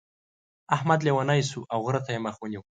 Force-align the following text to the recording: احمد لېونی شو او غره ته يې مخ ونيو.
احمد 0.75 0.99
لېونی 1.05 1.41
شو 1.49 1.61
او 1.73 1.79
غره 1.85 2.01
ته 2.05 2.09
يې 2.15 2.19
مخ 2.25 2.35
ونيو. 2.39 2.61